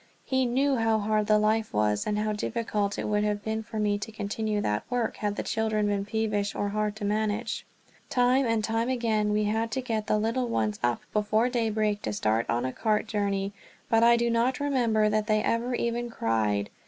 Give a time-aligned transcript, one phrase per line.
[0.25, 3.77] He knew how hard the life was, and how difficult it would have been for
[3.77, 7.67] me to continue that work had the children been peevish or hard to manage.
[8.09, 12.13] Time and time again we had to get the little ones up before daybreak to
[12.13, 13.53] start on a cart journey,
[13.89, 16.71] but I do not remember that they ever even cried.